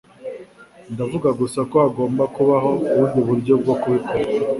Ndavuga 0.93 1.29
gusa 1.39 1.59
ko 1.69 1.75
hagomba 1.83 2.23
kubaho 2.35 2.71
ubundi 2.93 3.19
buryo 3.27 3.53
bwo 3.61 3.73
kubikora. 3.81 4.23